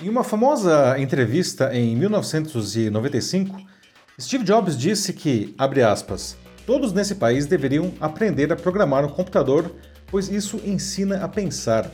Em 0.00 0.08
uma 0.08 0.22
famosa 0.22 0.96
entrevista 0.98 1.74
em 1.74 1.96
1995, 1.96 3.60
Steve 4.20 4.44
Jobs 4.44 4.78
disse 4.78 5.12
que, 5.12 5.54
abre 5.58 5.82
aspas, 5.82 6.36
todos 6.64 6.92
nesse 6.92 7.16
país 7.16 7.46
deveriam 7.46 7.92
aprender 8.00 8.52
a 8.52 8.56
programar 8.56 9.04
um 9.04 9.08
computador, 9.08 9.74
pois 10.06 10.28
isso 10.28 10.60
ensina 10.64 11.24
a 11.24 11.28
pensar. 11.28 11.90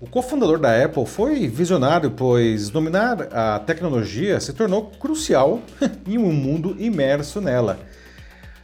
O 0.00 0.06
cofundador 0.06 0.58
da 0.58 0.84
Apple 0.84 1.06
foi 1.06 1.48
visionário, 1.48 2.10
pois 2.10 2.68
dominar 2.68 3.22
a 3.32 3.58
tecnologia 3.58 4.38
se 4.38 4.52
tornou 4.52 4.90
crucial 5.00 5.62
em 6.06 6.18
um 6.18 6.32
mundo 6.32 6.76
imerso 6.78 7.40
nela. 7.40 7.80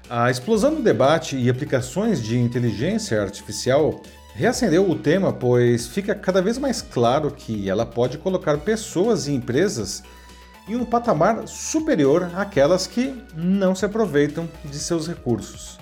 A 0.09 0.30
explosão 0.30 0.75
do 0.75 0.82
debate 0.82 1.34
e 1.36 1.48
aplicações 1.48 2.23
de 2.23 2.39
inteligência 2.39 3.23
artificial 3.23 4.02
reacendeu 4.35 4.89
o 4.91 4.98
tema, 4.98 5.32
pois 5.32 5.87
fica 5.87 6.14
cada 6.14 6.43
vez 6.43 6.59
mais 6.59 6.82
claro 6.82 7.30
que 7.30 7.71
ela 7.71 7.87
pode 7.87 8.18
colocar 8.18 8.59
pessoas 8.59 9.29
e 9.29 9.32
empresas 9.32 10.03
em 10.68 10.75
um 10.75 10.85
patamar 10.85 11.46
superior 11.46 12.31
àquelas 12.35 12.86
que 12.86 13.14
não 13.35 13.75
se 13.75 13.85
aproveitam 13.85 14.49
de 14.64 14.79
seus 14.79 15.07
recursos. 15.07 15.79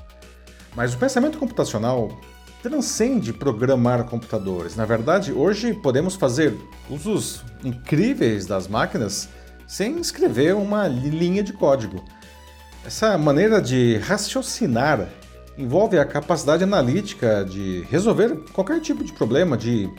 Mas 0.74 0.92
o 0.94 0.98
pensamento 0.98 1.38
computacional 1.38 2.10
transcende 2.62 3.32
programar 3.32 4.04
computadores. 4.04 4.77
Na 4.77 4.84
verdade, 4.84 5.32
hoje 5.32 5.74
podemos 5.74 6.14
fazer 6.14 6.56
usos 6.88 7.42
incríveis 7.64 8.46
das 8.46 8.69
máquinas 8.69 9.28
sem 9.66 9.98
escrever 9.98 10.55
uma 10.55 10.86
linha 10.86 11.42
de 11.42 11.52
código. 11.52 12.05
Essa 12.84 13.16
maneira 13.16 13.60
de 13.60 13.96
raciocinar 13.98 15.08
envolve 15.56 15.98
a 15.98 16.05
capacidade 16.05 16.65
analítica 16.65 17.45
de 17.45 17.87
resolver 17.91 18.37
qualquer 18.52 18.80
tipo 18.80 19.05
de 19.05 19.12
problema, 19.12 19.56
de 19.56 19.91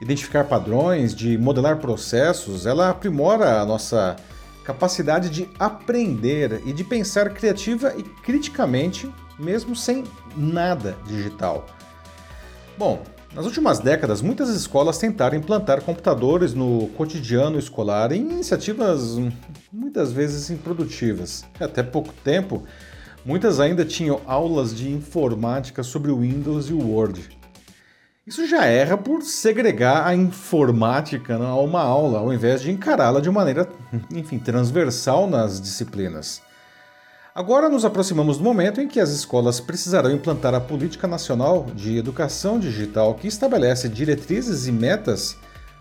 identificar 0.00 0.44
padrões, 0.44 1.14
de 1.14 1.36
modelar 1.36 1.78
processos. 1.78 2.66
Ela 2.66 2.90
aprimora 2.90 3.60
a 3.60 3.66
nossa 3.66 4.16
capacidade 4.64 5.30
de 5.30 5.48
aprender 5.58 6.62
e 6.64 6.72
de 6.72 6.84
pensar 6.84 7.30
criativa 7.30 7.94
e 7.96 8.02
criticamente, 8.02 9.12
mesmo 9.38 9.74
sem 9.74 10.04
nada 10.36 10.96
digital. 11.06 11.66
Bom, 12.78 13.02
nas 13.34 13.46
últimas 13.46 13.78
décadas, 13.78 14.22
muitas 14.22 14.48
escolas 14.48 14.98
tentaram 14.98 15.36
implantar 15.36 15.82
computadores 15.82 16.52
no 16.52 16.88
cotidiano 16.96 17.58
escolar 17.58 18.10
em 18.10 18.22
iniciativas 18.22 19.18
muitas 19.72 20.12
vezes 20.12 20.50
improdutivas. 20.50 21.44
Até 21.60 21.82
pouco 21.82 22.12
tempo, 22.24 22.64
muitas 23.24 23.60
ainda 23.60 23.84
tinham 23.84 24.20
aulas 24.26 24.74
de 24.74 24.90
informática 24.90 25.82
sobre 25.82 26.10
o 26.10 26.20
Windows 26.20 26.70
e 26.70 26.72
o 26.72 26.88
Word. 26.88 27.38
Isso 28.26 28.46
já 28.46 28.64
erra 28.64 28.96
por 28.96 29.22
segregar 29.22 30.06
a 30.06 30.14
informática 30.14 31.34
a 31.36 31.56
uma 31.56 31.80
aula, 31.80 32.20
ao 32.20 32.32
invés 32.32 32.60
de 32.60 32.70
encará-la 32.70 33.20
de 33.20 33.30
maneira, 33.30 33.68
enfim, 34.14 34.38
transversal 34.38 35.28
nas 35.28 35.60
disciplinas. 35.60 36.40
Agora 37.34 37.68
nos 37.68 37.84
aproximamos 37.84 38.38
do 38.38 38.44
momento 38.44 38.80
em 38.80 38.88
que 38.88 39.00
as 39.00 39.10
escolas 39.10 39.60
precisarão 39.60 40.10
implantar 40.10 40.54
a 40.54 40.60
Política 40.60 41.06
Nacional 41.06 41.66
de 41.74 41.96
Educação 41.96 42.58
Digital, 42.58 43.14
que 43.14 43.28
estabelece 43.28 43.88
diretrizes 43.88 44.66
e 44.66 44.72
metas 44.72 45.36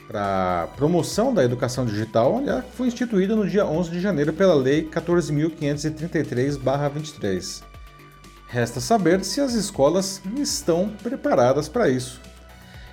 para 0.09 0.67
promoção 0.75 1.31
da 1.31 1.43
educação 1.43 1.85
digital, 1.85 2.41
que 2.41 2.75
foi 2.75 2.88
instituída 2.88 3.35
no 3.35 3.47
dia 3.47 3.63
11 3.63 3.91
de 3.91 3.99
janeiro 3.99 4.33
pela 4.33 4.55
Lei 4.55 4.89
14.533-23. 4.89 7.61
Resta 8.47 8.81
saber 8.81 9.23
se 9.23 9.39
as 9.39 9.53
escolas 9.53 10.19
estão 10.35 10.89
preparadas 11.03 11.69
para 11.69 11.87
isso. 11.87 12.19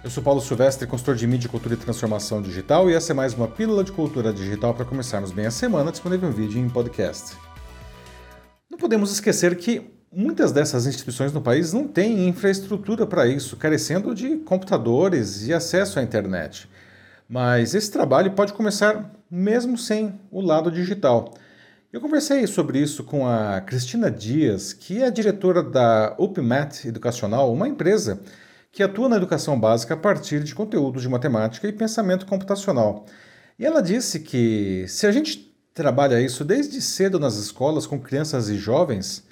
Eu 0.05 0.11
sou 0.11 0.23
Paulo 0.23 0.43
Silvestre, 0.43 0.87
consultor 0.87 1.17
de 1.17 1.27
mídia, 1.27 1.49
cultura 1.49 1.73
e 1.73 1.79
transformação 1.79 2.43
digital, 2.43 2.91
e 2.91 2.95
essa 2.95 3.13
é 3.13 3.15
mais 3.15 3.33
uma 3.33 3.49
pílula 3.49 3.83
de 3.83 3.93
cultura 3.93 4.31
digital 4.31 4.75
para 4.75 4.85
começarmos 4.85 5.33
bem 5.33 5.47
a 5.47 5.51
semana, 5.51 5.91
disponível 5.91 6.29
em 6.29 6.33
vídeo 6.33 6.59
e 6.59 6.61
em 6.61 6.69
podcast. 6.69 7.35
Não 8.71 8.77
podemos 8.77 9.11
esquecer 9.11 9.57
que 9.57 9.91
muitas 10.13 10.53
dessas 10.53 10.87
instituições 10.87 11.33
no 11.33 11.41
país 11.41 11.73
não 11.73 11.89
têm 11.89 12.29
infraestrutura 12.29 13.07
para 13.07 13.27
isso, 13.27 13.57
carecendo 13.57 14.15
de 14.15 14.37
computadores 14.37 15.49
e 15.49 15.55
acesso 15.55 15.99
à 15.99 16.03
internet. 16.03 16.69
Mas 17.29 17.75
esse 17.75 17.91
trabalho 17.91 18.33
pode 18.33 18.53
começar 18.53 19.13
mesmo 19.31 19.77
sem 19.77 20.21
o 20.31 20.41
lado 20.41 20.71
digital. 20.71 21.35
Eu 21.93 22.01
conversei 22.01 22.47
sobre 22.47 22.79
isso 22.79 23.05
com 23.05 23.27
a 23.27 23.61
Cristina 23.61 24.11
Dias, 24.11 24.73
que 24.73 25.03
é 25.03 25.11
diretora 25.11 25.63
da 25.63 26.15
UpMat 26.19 26.87
Educacional, 26.87 27.53
uma 27.53 27.69
empresa 27.69 28.21
que 28.71 28.83
atua 28.83 29.09
na 29.09 29.17
educação 29.17 29.59
básica 29.59 29.95
a 29.95 29.97
partir 29.97 30.45
de 30.45 30.55
conteúdos 30.55 31.03
de 31.03 31.09
matemática 31.09 31.67
e 31.67 31.73
pensamento 31.73 32.27
computacional. 32.27 33.07
E 33.59 33.65
ela 33.65 33.81
disse 33.81 34.21
que 34.21 34.85
se 34.87 35.07
a 35.07 35.13
gente 35.13 35.57
trabalha 35.73 36.21
isso 36.21 36.45
desde 36.45 36.81
cedo 36.83 37.19
nas 37.19 37.37
escolas 37.37 37.87
com 37.87 37.99
crianças 37.99 38.51
e 38.51 38.57
jovens, 38.57 39.25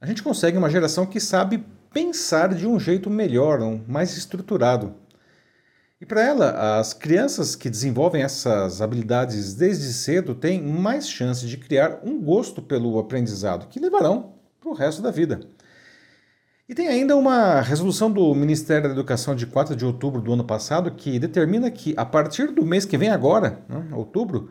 a 0.00 0.06
gente 0.06 0.22
consegue 0.22 0.56
uma 0.56 0.70
geração 0.70 1.04
que 1.04 1.18
sabe 1.18 1.64
pensar 1.92 2.54
de 2.54 2.66
um 2.66 2.78
jeito 2.78 3.10
melhor, 3.10 3.58
mais 3.86 4.16
estruturado. 4.16 4.94
E 6.02 6.04
para 6.04 6.20
ela, 6.20 6.80
as 6.80 6.92
crianças 6.92 7.54
que 7.54 7.70
desenvolvem 7.70 8.24
essas 8.24 8.82
habilidades 8.82 9.54
desde 9.54 9.92
cedo 9.92 10.34
têm 10.34 10.60
mais 10.60 11.08
chance 11.08 11.46
de 11.46 11.56
criar 11.56 12.00
um 12.02 12.20
gosto 12.20 12.60
pelo 12.60 12.98
aprendizado, 12.98 13.68
que 13.68 13.78
levarão 13.78 14.32
para 14.60 14.68
o 14.68 14.74
resto 14.74 15.00
da 15.00 15.12
vida. 15.12 15.38
E 16.68 16.74
tem 16.74 16.88
ainda 16.88 17.16
uma 17.16 17.60
resolução 17.60 18.10
do 18.10 18.34
Ministério 18.34 18.88
da 18.88 18.94
Educação 18.94 19.36
de 19.36 19.46
4 19.46 19.76
de 19.76 19.86
outubro 19.86 20.20
do 20.20 20.32
ano 20.32 20.42
passado 20.42 20.90
que 20.90 21.20
determina 21.20 21.70
que, 21.70 21.94
a 21.96 22.04
partir 22.04 22.48
do 22.48 22.66
mês 22.66 22.84
que 22.84 22.98
vem 22.98 23.10
agora, 23.10 23.60
né, 23.68 23.86
outubro, 23.92 24.50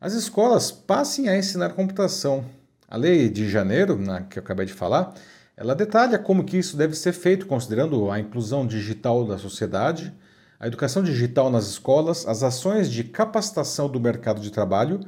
as 0.00 0.12
escolas 0.12 0.70
passem 0.70 1.28
a 1.28 1.36
ensinar 1.36 1.70
computação. 1.70 2.44
A 2.86 2.96
lei 2.96 3.28
de 3.28 3.48
janeiro, 3.50 3.98
né, 3.98 4.24
que 4.30 4.38
eu 4.38 4.42
acabei 4.44 4.66
de 4.66 4.72
falar, 4.72 5.14
ela 5.56 5.74
detalha 5.74 6.16
como 6.16 6.44
que 6.44 6.58
isso 6.58 6.76
deve 6.76 6.94
ser 6.94 7.12
feito, 7.12 7.46
considerando 7.46 8.08
a 8.08 8.20
inclusão 8.20 8.64
digital 8.64 9.26
da 9.26 9.36
sociedade, 9.36 10.14
a 10.62 10.68
educação 10.68 11.02
digital 11.02 11.50
nas 11.50 11.66
escolas, 11.66 12.24
as 12.24 12.44
ações 12.44 12.88
de 12.88 13.02
capacitação 13.02 13.88
do 13.88 13.98
mercado 13.98 14.40
de 14.40 14.48
trabalho 14.48 15.00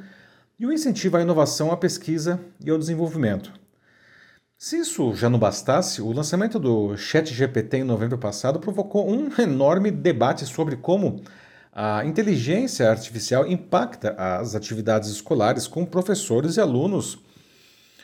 e 0.58 0.66
o 0.66 0.72
incentivo 0.72 1.16
à 1.16 1.22
inovação, 1.22 1.70
à 1.70 1.76
pesquisa 1.76 2.40
e 2.60 2.70
ao 2.70 2.76
desenvolvimento. 2.76 3.52
Se 4.58 4.78
isso 4.78 5.14
já 5.14 5.30
não 5.30 5.38
bastasse, 5.38 6.02
o 6.02 6.10
lançamento 6.10 6.58
do 6.58 6.96
ChatGPT 6.96 7.76
em 7.78 7.84
novembro 7.84 8.18
passado 8.18 8.58
provocou 8.58 9.08
um 9.08 9.30
enorme 9.40 9.92
debate 9.92 10.44
sobre 10.44 10.74
como 10.74 11.22
a 11.72 12.04
inteligência 12.04 12.90
artificial 12.90 13.46
impacta 13.46 14.10
as 14.18 14.56
atividades 14.56 15.08
escolares 15.08 15.68
com 15.68 15.86
professores 15.86 16.56
e 16.56 16.60
alunos 16.60 17.20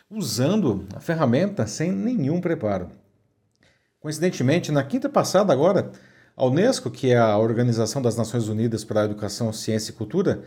usando 0.09 0.87
a 0.95 1.01
ferramenta 1.01 1.67
sem 1.67 1.91
nenhum 1.91 2.41
preparo. 2.41 2.91
Coincidentemente, 3.99 4.71
na 4.71 4.85
quinta 4.85 5.09
passada 5.09 5.53
agora, 5.53 5.91
a 6.41 6.47
Unesco, 6.47 6.91
que 6.91 7.11
é 7.11 7.19
a 7.19 7.37
Organização 7.37 8.01
das 8.01 8.17
Nações 8.17 8.49
Unidas 8.49 8.83
para 8.83 9.03
a 9.03 9.05
Educação, 9.05 9.53
Ciência 9.53 9.91
e 9.91 9.95
Cultura, 9.95 10.43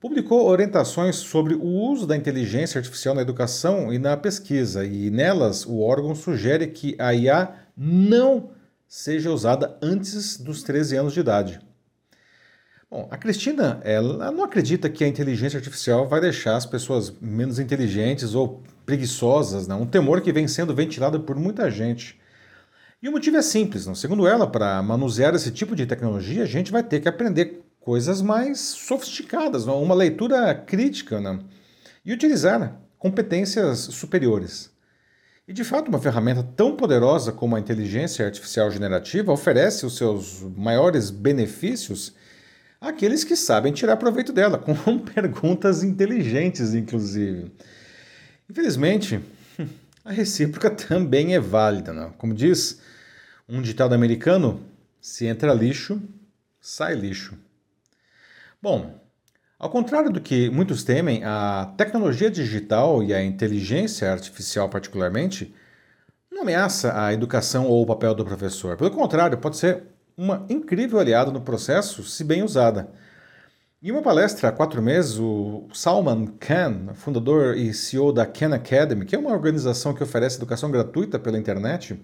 publicou 0.00 0.46
orientações 0.46 1.16
sobre 1.16 1.52
o 1.52 1.62
uso 1.62 2.06
da 2.06 2.16
inteligência 2.16 2.78
artificial 2.78 3.14
na 3.14 3.20
educação 3.20 3.92
e 3.92 3.98
na 3.98 4.16
pesquisa, 4.16 4.86
e 4.86 5.10
nelas 5.10 5.66
o 5.66 5.80
órgão 5.80 6.14
sugere 6.14 6.68
que 6.68 6.96
a 6.98 7.12
IA 7.14 7.52
não 7.76 8.48
seja 8.88 9.30
usada 9.30 9.76
antes 9.82 10.38
dos 10.38 10.62
13 10.62 10.96
anos 10.96 11.12
de 11.12 11.20
idade. 11.20 11.60
Bom, 12.90 13.06
a 13.10 13.18
Cristina, 13.18 13.78
ela 13.84 14.32
não 14.32 14.42
acredita 14.42 14.88
que 14.88 15.04
a 15.04 15.08
inteligência 15.08 15.58
artificial 15.58 16.08
vai 16.08 16.22
deixar 16.22 16.56
as 16.56 16.64
pessoas 16.64 17.12
menos 17.20 17.58
inteligentes 17.58 18.34
ou 18.34 18.62
preguiçosas, 18.86 19.68
né? 19.68 19.74
um 19.74 19.84
temor 19.84 20.22
que 20.22 20.32
vem 20.32 20.48
sendo 20.48 20.74
ventilado 20.74 21.20
por 21.20 21.36
muita 21.36 21.70
gente. 21.70 22.18
E 23.06 23.08
o 23.08 23.12
motivo 23.12 23.36
é 23.36 23.42
simples, 23.42 23.86
não? 23.86 23.94
segundo 23.94 24.26
ela, 24.26 24.48
para 24.48 24.82
manusear 24.82 25.32
esse 25.32 25.52
tipo 25.52 25.76
de 25.76 25.86
tecnologia, 25.86 26.42
a 26.42 26.46
gente 26.46 26.72
vai 26.72 26.82
ter 26.82 26.98
que 26.98 27.08
aprender 27.08 27.62
coisas 27.78 28.20
mais 28.20 28.58
sofisticadas, 28.58 29.64
não? 29.64 29.80
uma 29.80 29.94
leitura 29.94 30.52
crítica 30.52 31.20
né? 31.20 31.38
e 32.04 32.12
utilizar 32.12 32.58
né? 32.58 32.72
competências 32.98 33.78
superiores. 33.78 34.72
E 35.46 35.52
de 35.52 35.62
fato, 35.62 35.86
uma 35.86 36.00
ferramenta 36.00 36.42
tão 36.56 36.74
poderosa 36.74 37.30
como 37.30 37.54
a 37.54 37.60
inteligência 37.60 38.26
artificial 38.26 38.72
generativa 38.72 39.30
oferece 39.30 39.86
os 39.86 39.96
seus 39.96 40.42
maiores 40.56 41.08
benefícios 41.08 42.12
aqueles 42.80 43.22
que 43.22 43.36
sabem 43.36 43.72
tirar 43.72 43.98
proveito 43.98 44.32
dela, 44.32 44.58
com 44.74 44.98
perguntas 44.98 45.84
inteligentes, 45.84 46.74
inclusive. 46.74 47.52
Infelizmente, 48.50 49.20
a 50.04 50.10
recíproca 50.10 50.70
também 50.70 51.36
é 51.36 51.40
válida. 51.40 51.92
Não? 51.92 52.10
Como 52.10 52.34
diz 52.34 52.80
um 53.48 53.62
ditado 53.62 53.94
americano: 53.94 54.60
se 55.00 55.26
entra 55.26 55.52
lixo, 55.52 56.00
sai 56.60 56.94
lixo. 56.94 57.38
Bom, 58.60 58.98
ao 59.58 59.70
contrário 59.70 60.10
do 60.10 60.20
que 60.20 60.50
muitos 60.50 60.84
temem, 60.84 61.22
a 61.24 61.72
tecnologia 61.76 62.30
digital 62.30 63.02
e 63.02 63.14
a 63.14 63.22
inteligência 63.22 64.10
artificial, 64.10 64.68
particularmente, 64.68 65.54
não 66.30 66.42
ameaça 66.42 67.00
a 67.00 67.12
educação 67.12 67.66
ou 67.66 67.82
o 67.82 67.86
papel 67.86 68.14
do 68.14 68.24
professor. 68.24 68.76
Pelo 68.76 68.90
contrário, 68.90 69.38
pode 69.38 69.56
ser 69.56 69.84
uma 70.16 70.44
incrível 70.48 70.98
aliada 70.98 71.30
no 71.30 71.40
processo, 71.40 72.02
se 72.02 72.24
bem 72.24 72.42
usada. 72.42 72.90
Em 73.82 73.90
uma 73.92 74.02
palestra 74.02 74.48
há 74.48 74.52
quatro 74.52 74.82
meses, 74.82 75.18
o 75.18 75.68
Salman 75.72 76.26
Khan, 76.40 76.94
fundador 76.94 77.56
e 77.56 77.72
CEO 77.72 78.12
da 78.12 78.26
Khan 78.26 78.54
Academy, 78.54 79.04
que 79.04 79.14
é 79.14 79.18
uma 79.18 79.32
organização 79.32 79.94
que 79.94 80.02
oferece 80.02 80.36
educação 80.36 80.70
gratuita 80.70 81.18
pela 81.18 81.38
internet, 81.38 81.98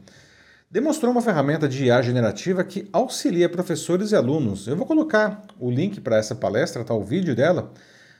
demonstrou 0.72 1.12
uma 1.12 1.20
ferramenta 1.20 1.69
de 1.69 1.84
IA 1.84 2.00
generativa 2.00 2.64
que 2.64 2.88
auxilia 2.94 3.46
professores 3.46 4.10
e 4.10 4.16
alunos. 4.16 4.66
Eu 4.66 4.74
vou 4.74 4.86
colocar 4.86 5.44
o 5.60 5.70
link 5.70 6.00
para 6.00 6.16
essa 6.16 6.34
palestra, 6.34 6.82
tá, 6.82 6.94
o 6.94 7.04
vídeo 7.04 7.36
dela, 7.36 7.70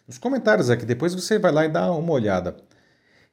nos 0.07 0.19
comentários 0.19 0.69
aqui, 0.69 0.85
depois 0.85 1.15
você 1.15 1.39
vai 1.39 1.51
lá 1.51 1.65
e 1.65 1.71
dá 1.71 1.91
uma 1.91 2.13
olhada. 2.13 2.55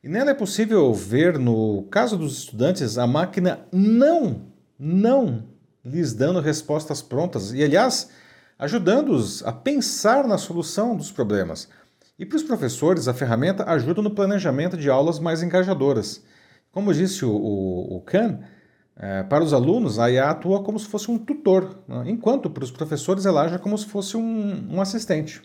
E 0.01 0.07
nela 0.07 0.31
é 0.31 0.33
possível 0.33 0.93
ver, 0.93 1.37
no 1.37 1.83
caso 1.91 2.15
dos 2.15 2.37
estudantes, 2.37 2.97
a 2.97 3.05
máquina 3.05 3.59
não, 3.73 4.43
não 4.79 5.43
lhes 5.83 6.13
dando 6.13 6.39
respostas 6.39 7.01
prontas 7.01 7.51
e, 7.51 7.61
aliás, 7.61 8.09
ajudando-os 8.57 9.45
a 9.45 9.51
pensar 9.51 10.25
na 10.25 10.37
solução 10.37 10.95
dos 10.95 11.11
problemas. 11.11 11.67
E 12.17 12.25
para 12.25 12.37
os 12.37 12.43
professores, 12.43 13.09
a 13.09 13.13
ferramenta 13.13 13.69
ajuda 13.69 14.01
no 14.01 14.11
planejamento 14.11 14.77
de 14.77 14.89
aulas 14.89 15.19
mais 15.19 15.43
engajadoras. 15.43 16.23
Como 16.71 16.93
disse 16.93 17.25
o, 17.25 17.31
o, 17.31 17.97
o 17.97 18.01
Khan, 18.01 18.39
é, 19.01 19.23
para 19.23 19.41
os 19.41 19.53
alunos, 19.53 19.97
a 19.97 20.11
IA 20.11 20.29
atua 20.29 20.61
como 20.61 20.77
se 20.77 20.85
fosse 20.85 21.09
um 21.09 21.17
tutor, 21.17 21.73
né? 21.87 22.03
enquanto 22.07 22.49
para 22.49 22.65
os 22.65 22.69
professores 22.69 23.25
ela 23.25 23.43
age 23.43 23.57
como 23.57 23.77
se 23.77 23.85
fosse 23.85 24.17
um, 24.17 24.75
um 24.75 24.81
assistente. 24.81 25.41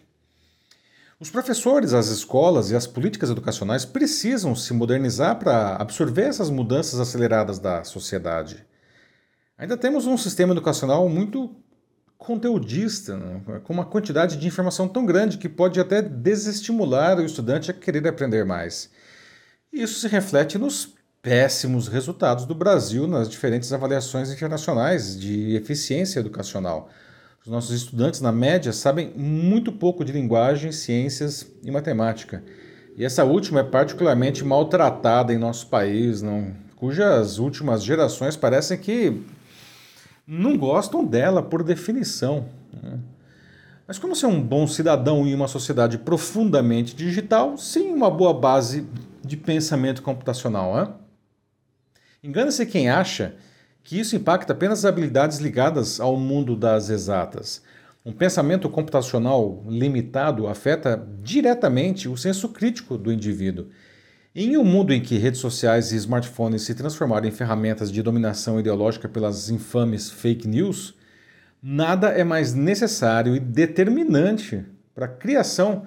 Os 1.20 1.30
professores, 1.30 1.94
as 1.94 2.08
escolas 2.08 2.72
e 2.72 2.76
as 2.76 2.88
políticas 2.88 3.30
educacionais 3.30 3.84
precisam 3.84 4.56
se 4.56 4.74
modernizar 4.74 5.38
para 5.38 5.76
absorver 5.76 6.24
essas 6.24 6.50
mudanças 6.50 6.98
aceleradas 6.98 7.60
da 7.60 7.84
sociedade. 7.84 8.66
Ainda 9.56 9.76
temos 9.76 10.04
um 10.04 10.18
sistema 10.18 10.52
educacional 10.52 11.08
muito 11.08 11.54
conteudista, 12.18 13.16
né? 13.16 13.60
com 13.62 13.72
uma 13.72 13.84
quantidade 13.84 14.36
de 14.36 14.48
informação 14.48 14.88
tão 14.88 15.06
grande 15.06 15.38
que 15.38 15.48
pode 15.48 15.78
até 15.78 16.02
desestimular 16.02 17.18
o 17.18 17.24
estudante 17.24 17.70
a 17.70 17.74
querer 17.74 18.08
aprender 18.08 18.44
mais. 18.44 18.90
Isso 19.72 20.00
se 20.00 20.08
reflete 20.08 20.58
nos 20.58 20.92
péssimos 21.24 21.88
resultados 21.88 22.44
do 22.44 22.54
Brasil 22.54 23.08
nas 23.08 23.30
diferentes 23.30 23.72
avaliações 23.72 24.30
internacionais 24.30 25.18
de 25.18 25.56
eficiência 25.56 26.20
educacional. 26.20 26.90
Os 27.42 27.50
nossos 27.50 27.74
estudantes, 27.74 28.20
na 28.20 28.30
média, 28.30 28.74
sabem 28.74 29.10
muito 29.16 29.72
pouco 29.72 30.04
de 30.04 30.12
linguagem, 30.12 30.70
ciências 30.70 31.50
e 31.62 31.70
matemática. 31.70 32.44
E 32.94 33.02
essa 33.02 33.24
última 33.24 33.60
é 33.60 33.64
particularmente 33.64 34.44
maltratada 34.44 35.32
em 35.32 35.38
nosso 35.38 35.68
país, 35.68 36.20
não? 36.20 36.52
cujas 36.76 37.38
últimas 37.38 37.82
gerações 37.82 38.36
parecem 38.36 38.76
que 38.76 39.22
não 40.26 40.58
gostam 40.58 41.02
dela 41.02 41.42
por 41.42 41.62
definição. 41.62 42.44
Né? 42.70 42.98
Mas 43.88 43.98
como 43.98 44.14
ser 44.14 44.26
um 44.26 44.42
bom 44.42 44.66
cidadão 44.66 45.26
em 45.26 45.34
uma 45.34 45.48
sociedade 45.48 45.96
profundamente 45.96 46.94
digital 46.94 47.56
sem 47.56 47.90
uma 47.94 48.10
boa 48.10 48.34
base 48.34 48.86
de 49.24 49.38
pensamento 49.38 50.02
computacional? 50.02 51.00
Engana-se 52.24 52.64
quem 52.64 52.88
acha 52.88 53.34
que 53.82 54.00
isso 54.00 54.16
impacta 54.16 54.54
apenas 54.54 54.78
as 54.78 54.84
habilidades 54.86 55.40
ligadas 55.40 56.00
ao 56.00 56.16
mundo 56.16 56.56
das 56.56 56.88
exatas. 56.88 57.60
Um 58.02 58.12
pensamento 58.12 58.66
computacional 58.70 59.62
limitado 59.68 60.46
afeta 60.46 61.06
diretamente 61.22 62.08
o 62.08 62.16
senso 62.16 62.48
crítico 62.48 62.96
do 62.96 63.12
indivíduo. 63.12 63.66
Em 64.34 64.56
um 64.56 64.64
mundo 64.64 64.94
em 64.94 65.02
que 65.02 65.18
redes 65.18 65.38
sociais 65.38 65.92
e 65.92 65.96
smartphones 65.96 66.62
se 66.62 66.74
transformaram 66.74 67.28
em 67.28 67.30
ferramentas 67.30 67.92
de 67.92 68.02
dominação 68.02 68.58
ideológica 68.58 69.06
pelas 69.06 69.50
infames 69.50 70.10
fake 70.10 70.48
news, 70.48 70.94
nada 71.62 72.08
é 72.08 72.24
mais 72.24 72.54
necessário 72.54 73.36
e 73.36 73.38
determinante 73.38 74.64
para 74.94 75.04
a 75.04 75.08
criação 75.08 75.84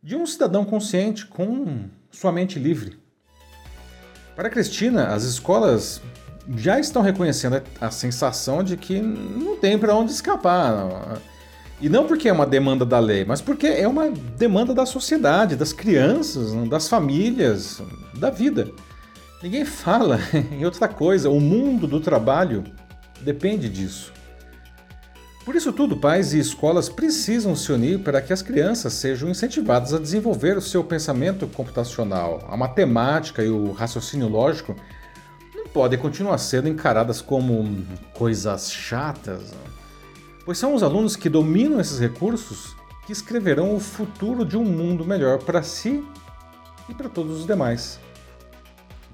de 0.00 0.14
um 0.14 0.24
cidadão 0.26 0.64
consciente 0.64 1.26
com 1.26 1.88
sua 2.08 2.30
mente 2.30 2.56
livre. 2.56 3.01
Para 4.34 4.48
Cristina, 4.48 5.08
as 5.08 5.24
escolas 5.24 6.00
já 6.56 6.78
estão 6.80 7.02
reconhecendo 7.02 7.62
a 7.80 7.90
sensação 7.90 8.62
de 8.62 8.76
que 8.76 9.00
não 9.00 9.56
tem 9.56 9.78
para 9.78 9.94
onde 9.94 10.12
escapar. 10.12 11.18
E 11.80 11.88
não 11.88 12.06
porque 12.06 12.28
é 12.28 12.32
uma 12.32 12.46
demanda 12.46 12.84
da 12.86 12.98
lei, 12.98 13.24
mas 13.24 13.40
porque 13.40 13.66
é 13.66 13.86
uma 13.86 14.10
demanda 14.38 14.72
da 14.72 14.86
sociedade, 14.86 15.56
das 15.56 15.72
crianças, 15.72 16.52
das 16.68 16.88
famílias, 16.88 17.82
da 18.14 18.30
vida. 18.30 18.70
Ninguém 19.42 19.64
fala 19.64 20.20
em 20.52 20.64
outra 20.64 20.86
coisa. 20.86 21.28
O 21.28 21.40
mundo 21.40 21.86
do 21.86 22.00
trabalho 22.00 22.62
depende 23.20 23.68
disso. 23.68 24.12
Por 25.44 25.56
isso 25.56 25.72
tudo, 25.72 25.96
pais 25.96 26.32
e 26.32 26.38
escolas 26.38 26.88
precisam 26.88 27.56
se 27.56 27.72
unir 27.72 27.98
para 27.98 28.22
que 28.22 28.32
as 28.32 28.42
crianças 28.42 28.92
sejam 28.92 29.28
incentivadas 29.28 29.92
a 29.92 29.98
desenvolver 29.98 30.56
o 30.56 30.60
seu 30.60 30.84
pensamento 30.84 31.48
computacional. 31.48 32.46
A 32.48 32.56
matemática 32.56 33.42
e 33.42 33.48
o 33.48 33.72
raciocínio 33.72 34.28
lógico 34.28 34.76
não 35.52 35.66
podem 35.66 35.98
continuar 35.98 36.38
sendo 36.38 36.68
encaradas 36.68 37.20
como 37.20 37.84
coisas 38.14 38.70
chatas, 38.70 39.52
pois 40.44 40.58
são 40.58 40.74
os 40.74 40.82
alunos 40.82 41.16
que 41.16 41.28
dominam 41.28 41.80
esses 41.80 41.98
recursos 41.98 42.76
que 43.04 43.12
escreverão 43.12 43.74
o 43.74 43.80
futuro 43.80 44.44
de 44.44 44.56
um 44.56 44.64
mundo 44.64 45.04
melhor 45.04 45.38
para 45.38 45.60
si 45.64 46.04
e 46.88 46.94
para 46.94 47.08
todos 47.08 47.40
os 47.40 47.46
demais. 47.46 47.98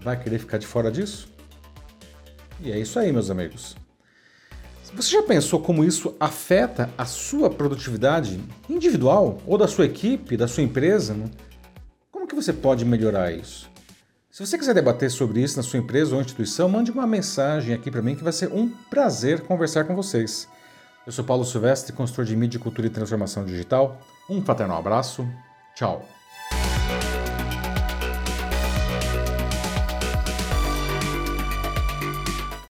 Vai 0.03 0.23
querer 0.23 0.39
ficar 0.39 0.59
de 0.59 0.67
fora 0.67 0.91
disso? 0.93 1.27
E 2.61 2.71
é 2.71 2.79
isso 2.79 2.99
aí, 2.99 3.11
meus 3.13 3.31
amigos. 3.31 3.88
Você 4.95 5.11
já 5.11 5.23
pensou 5.23 5.61
como 5.61 5.85
isso 5.85 6.15
afeta 6.19 6.91
a 6.97 7.05
sua 7.05 7.51
produtividade 7.51 8.41
individual 8.69 9.39
ou 9.47 9.59
da 9.59 9.69
sua 9.69 9.85
equipe, 9.85 10.37
da 10.37 10.49
sua 10.49 10.63
empresa? 10.63 11.15
Né? 11.15 11.31
Como 12.11 12.27
que 12.27 12.35
você 12.35 12.53
pode 12.53 12.85
melhorar 12.85 13.33
isso? 13.33 13.71
Se 14.31 14.47
você 14.47 14.57
quiser 14.57 14.75
debater 14.75 15.11
sobre 15.11 15.43
isso 15.43 15.57
na 15.57 15.63
sua 15.63 15.79
empresa 15.79 16.15
ou 16.15 16.21
instituição, 16.21 16.69
mande 16.69 16.91
uma 16.91 17.07
mensagem 17.07 17.75
aqui 17.75 17.91
para 17.91 18.03
mim 18.03 18.15
que 18.15 18.25
vai 18.25 18.33
ser 18.33 18.53
um 18.53 18.69
prazer 18.91 19.41
conversar 19.41 19.85
com 19.85 19.97
vocês. 19.97 20.49
Eu 21.07 21.13
sou 21.13 21.25
Paulo 21.25 21.45
Silvestre, 21.45 21.93
consultor 21.93 22.25
de 22.25 22.37
mídia, 22.37 22.61
cultura 22.61 22.87
e 22.87 22.91
transformação 22.91 23.45
digital. 23.45 24.01
Um 24.29 24.43
fraternal 24.43 24.79
abraço. 24.79 25.27
Tchau. 25.75 26.18